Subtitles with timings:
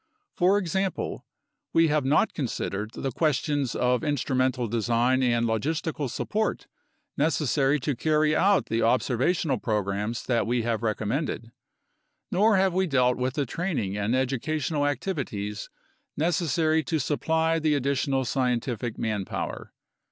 [0.35, 1.27] For example,
[1.73, 6.65] we have not considered the questions of instrumental design and logistical support
[7.17, 11.51] necessary to carry out the observational programs that we have recommended,
[12.31, 15.69] nor have we dealt with the training and educational activities
[16.17, 19.71] necessary to supply the additional scientific manpower.